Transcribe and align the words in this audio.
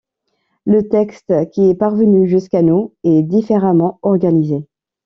Le 0.65 0.87
texte 0.89 1.31
qui 1.51 1.69
est 1.69 1.75
parvenu 1.75 2.27
jusqu'à 2.27 2.63
nous 2.63 2.95
est 3.03 3.21
différemment 3.21 3.99
organisé. 4.01 4.67